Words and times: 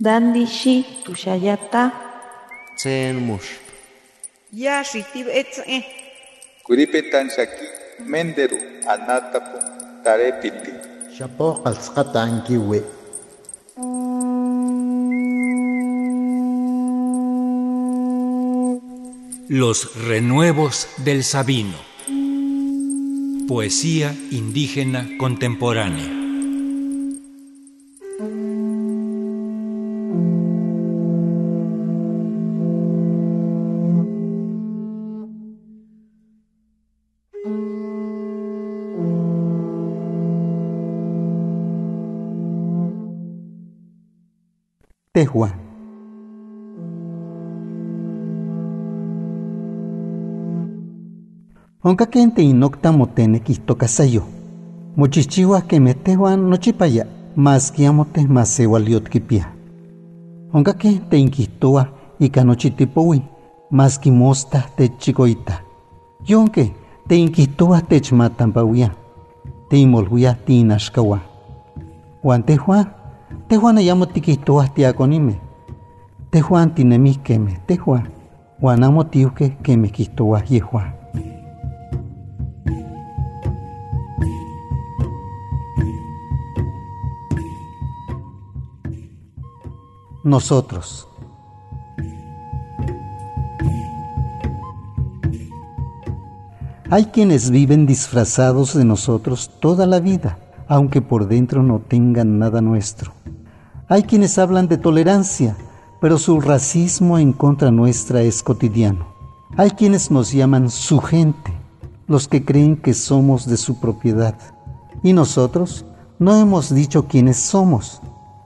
Dandishi 0.00 0.84
tushayata. 1.04 1.92
Tsen 2.76 3.14
mush. 3.22 3.62
Ya 4.52 4.82
shitib 4.82 5.28
etze. 5.30 5.86
Kuripetan 6.66 7.30
shaki 7.30 7.66
menderu 8.02 8.58
anatapu 8.90 9.58
tarepiti. 10.02 10.72
Shapo 11.14 11.62
qalsqata 11.62 12.22
ankiwi. 12.26 12.82
Los 19.48 19.94
renuevos 20.08 20.88
del 21.04 21.22
Sabino. 21.22 21.78
Poesía 23.46 24.12
indígena 24.32 25.06
contemporánea. 25.18 26.23
Tehua. 45.14 45.48
Onka 51.84 52.06
kente 52.06 52.42
inokta 52.42 52.92
motene 52.92 53.38
kistokasayo. 53.40 54.22
Mochichiwa 54.96 55.60
que 55.62 55.80
metehuan 55.80 56.50
nochipaya, 56.50 57.06
más 57.36 57.70
que 57.70 57.86
amote 57.86 58.26
más 58.26 58.48
sewaliot 58.48 59.08
Onka 60.52 60.74
kente 60.74 61.18
inkihtoa 61.18 61.86
ika 62.18 62.44
nochitipowi, 62.44 63.22
más 63.70 63.98
que 63.98 64.10
mosta 64.10 64.62
techikoita. 64.76 65.60
Yonke 66.28 66.74
te 67.08 67.16
inkihtoa 67.16 67.80
techmatampawia, 67.80 68.90
te 69.70 69.78
imolwia 69.78 70.34
tinashkawa. 70.34 71.20
Juan 72.22 72.42
tehuan, 72.42 73.03
tehuan 73.48 73.78
ayamo 73.78 74.06
tikihtoa 74.06 74.68
tiakonime. 74.74 75.40
Tehuan 76.30 76.70
tinemih 76.70 77.18
keme, 77.22 77.60
tehuan. 77.66 78.08
Juan 78.60 78.84
amo 78.84 79.04
tiuke 79.04 79.56
keme 79.62 79.88
kihtoa 79.88 80.40
yehuan. 80.50 81.04
nosotros. 90.24 91.06
Hay 96.90 97.06
quienes 97.06 97.50
viven 97.50 97.86
disfrazados 97.86 98.74
de 98.74 98.84
nosotros 98.84 99.50
toda 99.60 99.86
la 99.86 100.00
vida, 100.00 100.38
aunque 100.68 101.02
por 101.02 101.28
dentro 101.28 101.62
no 101.62 101.80
tengan 101.80 102.38
nada 102.38 102.60
nuestro. 102.60 103.12
Hay 103.88 104.04
quienes 104.04 104.38
hablan 104.38 104.68
de 104.68 104.78
tolerancia, 104.78 105.56
pero 106.00 106.18
su 106.18 106.40
racismo 106.40 107.18
en 107.18 107.32
contra 107.32 107.70
nuestra 107.70 108.22
es 108.22 108.42
cotidiano. 108.42 109.06
Hay 109.56 109.70
quienes 109.70 110.10
nos 110.10 110.32
llaman 110.32 110.70
su 110.70 111.00
gente, 111.00 111.52
los 112.06 112.28
que 112.28 112.44
creen 112.44 112.76
que 112.76 112.94
somos 112.94 113.46
de 113.46 113.56
su 113.56 113.80
propiedad. 113.80 114.36
Y 115.02 115.12
nosotros 115.12 115.84
no 116.18 116.36
hemos 116.36 116.74
dicho 116.74 117.06
quiénes 117.06 117.38
somos, 117.38 118.00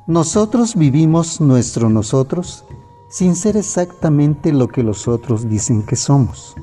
nosotros 0.08 0.74
vivimos 0.74 1.38
nuestro 1.38 1.90
nosotros 1.90 2.64
sin 3.10 3.36
ser 3.36 3.58
exactamente 3.58 4.54
lo 4.54 4.68
que 4.68 4.82
los 4.82 5.06
otros 5.06 5.50
dicen 5.50 5.82
que 5.82 5.96
somos. 5.96 6.54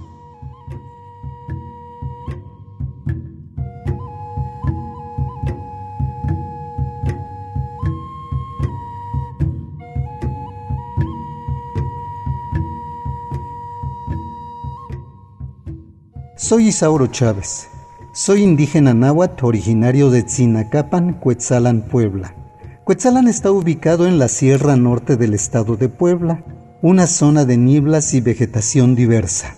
Soy 16.47 16.67
Isauro 16.67 17.07
Chávez. 17.07 17.69
Soy 18.13 18.43
indígena 18.43 18.93
náhuatl 18.93 19.45
originario 19.45 20.11
de 20.11 20.21
Tzinacapan, 20.21 21.13
Cuetzalan, 21.13 21.81
Puebla. 21.81 22.35
Cuetzalan 22.83 23.27
está 23.27 23.49
ubicado 23.49 24.05
en 24.05 24.19
la 24.19 24.27
sierra 24.27 24.75
norte 24.75 25.17
del 25.17 25.33
estado 25.33 25.75
de 25.75 25.89
Puebla, 25.89 26.45
una 26.83 27.07
zona 27.07 27.45
de 27.45 27.57
nieblas 27.57 28.13
y 28.13 28.21
vegetación 28.21 28.93
diversa. 28.93 29.55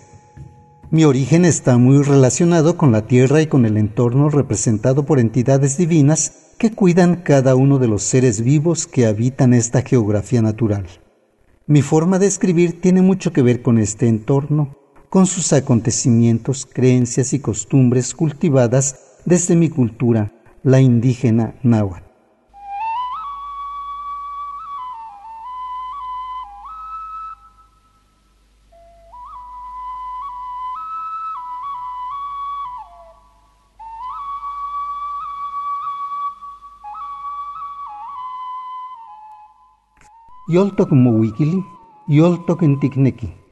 Mi 0.90 1.04
origen 1.04 1.44
está 1.44 1.78
muy 1.78 2.02
relacionado 2.02 2.78
con 2.78 2.94
la 2.94 3.06
tierra 3.06 3.42
y 3.42 3.48
con 3.48 3.66
el 3.66 3.76
entorno 3.76 4.30
representado 4.30 5.06
por 5.06 5.20
entidades 5.20 5.76
divinas 5.76 6.54
que 6.58 6.72
cuidan 6.72 7.18
cada 7.18 7.56
uno 7.56 7.80
de 7.80 7.90
los 7.90 8.04
seres 8.04 8.40
vivos 8.40 8.88
que 8.88 9.08
habitan 9.08 9.54
esta 9.54 9.82
geografía 9.82 10.42
natural. 10.42 10.86
Mi 11.66 11.82
forma 11.82 12.18
de 12.18 12.28
escribir 12.28 12.80
tiene 12.80 13.02
mucho 13.02 13.34
que 13.34 13.42
ver 13.42 13.62
con 13.62 13.78
este 13.78 14.08
entorno, 14.08 14.77
con 15.10 15.26
sus 15.26 15.54
acontecimientos, 15.54 16.66
creencias 16.66 17.34
y 17.34 17.40
costumbres 17.40 18.14
cultivadas 18.14 19.22
desde 19.26 19.56
mi 19.56 19.70
cultura, 19.70 20.34
la 20.64 20.82
indígena 20.82 21.56
náhuatl. 21.64 22.06
Yoltok 40.50 40.92
mowikili, 40.92 41.62
yoltok 42.08 42.62
intikneki. 42.62 43.47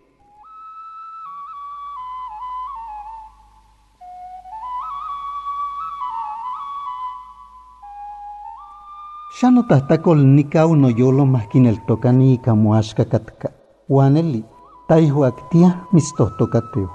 Xano 9.35 9.68
tahtakol 9.68 10.23
nikau 10.23 10.75
no 10.79 10.88
yolo 10.88 11.28
el 11.69 11.78
tokani 11.88 12.38
kamuashka 12.40 13.03
katka. 13.03 13.50
Waneli, 13.90 14.46
taihuaktia 14.88 15.88
mistohtokateo. 15.91 16.90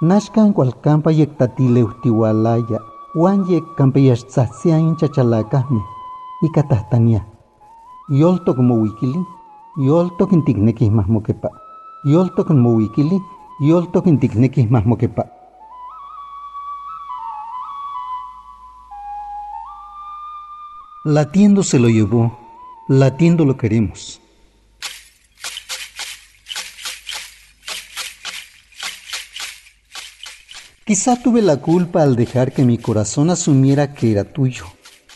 Nashkan 0.00 0.54
kualkampa 0.54 1.10
yektatile 1.12 1.82
uhtiwalaya, 1.82 2.80
wan 3.14 3.44
yek 3.50 3.64
kampa 3.76 4.00
yachtzahtzia 4.00 4.78
inchachalakahme, 4.78 5.80
ikatahtania 6.42 7.20
yoltok 8.08 8.56
mowikili, 8.58 9.20
yoltok 9.76 10.32
intiknekih 10.32 10.90
mahmokepa. 10.90 11.48
Yoltok 12.04 12.48
mowikili, 12.50 13.20
yoltok 13.60 14.06
intiknekih 14.06 14.70
mahmokepa. 14.70 15.41
Latiendo 21.04 21.64
se 21.64 21.80
lo 21.80 21.88
llevó, 21.88 22.38
latiendo 22.86 23.44
lo 23.44 23.56
queremos. 23.56 24.20
Quizá 30.84 31.20
tuve 31.20 31.42
la 31.42 31.56
culpa 31.56 32.04
al 32.04 32.14
dejar 32.14 32.52
que 32.52 32.64
mi 32.64 32.78
corazón 32.78 33.30
asumiera 33.30 33.94
que 33.94 34.12
era 34.12 34.22
tuyo. 34.22 34.66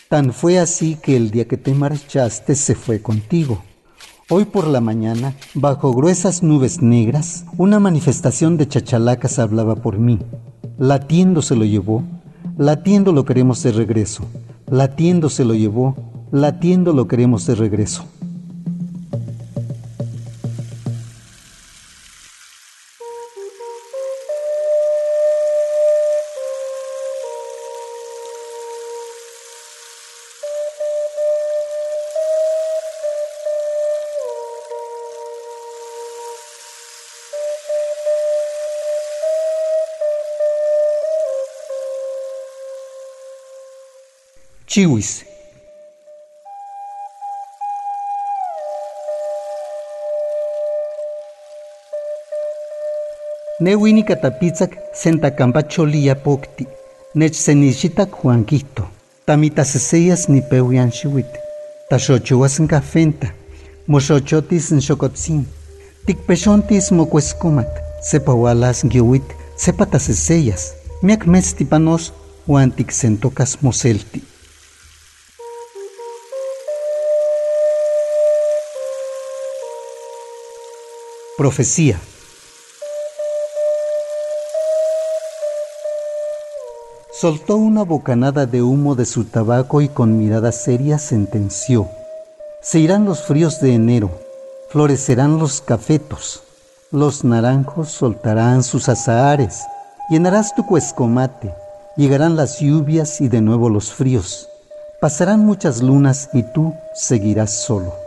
Tan 0.08 0.32
fue 0.32 0.58
así 0.58 0.96
que 0.96 1.16
el 1.16 1.30
día 1.30 1.46
que 1.46 1.56
te 1.56 1.72
marchaste 1.72 2.56
se 2.56 2.74
fue 2.74 3.00
contigo. 3.00 3.62
Hoy 4.28 4.44
por 4.44 4.66
la 4.66 4.80
mañana, 4.80 5.36
bajo 5.54 5.92
gruesas 5.92 6.42
nubes 6.42 6.82
negras, 6.82 7.44
una 7.58 7.78
manifestación 7.78 8.56
de 8.56 8.66
chachalacas 8.66 9.38
hablaba 9.38 9.76
por 9.76 10.00
mí. 10.00 10.18
Latiendo 10.78 11.42
se 11.42 11.54
lo 11.54 11.64
llevó, 11.64 12.02
latiendo 12.58 13.12
lo 13.12 13.24
queremos 13.24 13.62
de 13.62 13.70
regreso. 13.70 14.24
Latiendo 14.68 15.30
se 15.30 15.44
lo 15.44 15.54
llevó, 15.54 15.94
latiendo 16.32 16.92
lo 16.92 17.06
queremos 17.06 17.46
de 17.46 17.54
regreso. 17.54 18.04
Chiwis. 44.66 45.24
Newini 53.60 54.02
catapizac 54.02 54.72
sentacampa 54.92 55.62
cholia 55.62 56.14
pocti, 56.14 56.66
nechsenixitac 57.14 58.10
juanquito, 58.10 58.88
tamitaseseyas 59.24 60.28
nipewian 60.28 60.90
xiuit, 60.90 61.30
taxochuas 61.88 62.58
n 62.60 62.66
cafenta, 62.66 63.30
moxochotis 63.86 64.72
n 64.72 64.80
xocotzin, 64.80 65.46
ticpexontis 66.06 66.90
mocuescomat, 66.90 67.70
sepawalas 68.02 68.82
giuit, 68.90 69.26
sepataseseyas, 69.56 70.74
miac 71.02 71.26
mestipanos, 71.26 72.12
huan 72.48 72.72
ticsentocas 72.72 73.62
moselti. 73.62 74.35
Profecía. 81.36 82.00
Soltó 87.12 87.56
una 87.56 87.82
bocanada 87.82 88.46
de 88.46 88.62
humo 88.62 88.94
de 88.94 89.04
su 89.04 89.24
tabaco 89.24 89.82
y 89.82 89.90
con 89.90 90.16
mirada 90.16 90.50
seria 90.50 90.98
sentenció. 90.98 91.90
Se 92.62 92.78
irán 92.78 93.04
los 93.04 93.20
fríos 93.24 93.60
de 93.60 93.74
enero, 93.74 94.10
florecerán 94.70 95.38
los 95.38 95.60
cafetos, 95.60 96.42
los 96.90 97.22
naranjos 97.22 97.90
soltarán 97.90 98.62
sus 98.62 98.88
azahares, 98.88 99.60
llenarás 100.08 100.54
tu 100.54 100.64
cuescomate, 100.64 101.52
llegarán 101.98 102.36
las 102.36 102.60
lluvias 102.60 103.20
y 103.20 103.28
de 103.28 103.42
nuevo 103.42 103.68
los 103.68 103.92
fríos, 103.92 104.48
pasarán 105.02 105.40
muchas 105.40 105.82
lunas 105.82 106.30
y 106.32 106.44
tú 106.44 106.72
seguirás 106.94 107.50
solo. 107.50 108.05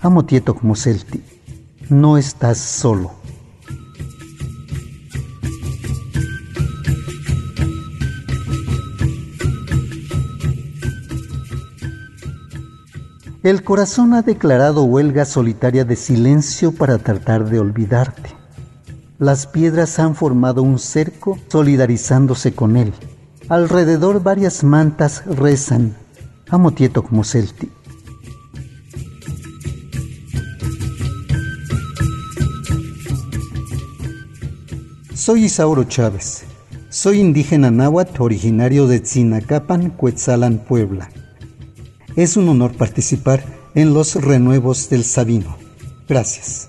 Amo 0.00 0.24
tieto 0.24 0.54
como 0.54 0.76
Celti, 0.76 1.22
no 1.88 2.18
estás 2.18 2.58
solo. 2.58 3.12
El 13.42 13.62
corazón 13.62 14.12
ha 14.12 14.22
declarado 14.22 14.82
huelga 14.82 15.24
solitaria 15.24 15.84
de 15.84 15.94
silencio 15.94 16.72
para 16.72 16.98
tratar 16.98 17.48
de 17.48 17.60
olvidarte. 17.60 18.30
Las 19.18 19.46
piedras 19.46 19.98
han 19.98 20.14
formado 20.14 20.62
un 20.62 20.78
cerco 20.78 21.38
solidarizándose 21.48 22.54
con 22.54 22.76
él. 22.76 22.92
Alrededor 23.48 24.22
varias 24.22 24.64
mantas 24.64 25.24
rezan. 25.26 25.96
Amo 26.50 26.72
tieto 26.72 27.04
como 27.04 27.22
Celti. 27.22 27.70
Soy 35.26 35.46
Isauro 35.46 35.82
Chávez. 35.82 36.44
Soy 36.88 37.18
indígena 37.18 37.72
náhuatl 37.72 38.22
originario 38.22 38.86
de 38.86 39.00
Tzinacapan, 39.00 39.90
Cuetzalan, 39.90 40.58
Puebla. 40.58 41.10
Es 42.14 42.36
un 42.36 42.48
honor 42.48 42.76
participar 42.76 43.44
en 43.74 43.92
los 43.92 44.14
renuevos 44.14 44.88
del 44.88 45.02
Sabino. 45.02 45.56
Gracias. 46.08 46.68